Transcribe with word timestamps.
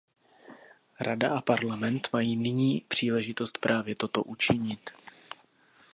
Rada 1.01 1.33
a 1.35 1.41
Parlament 1.41 2.09
mají 2.13 2.35
nyní 2.35 2.81
příležitost 2.87 3.57
právě 3.57 3.95
toto 3.95 4.23
učinit. 4.23 4.89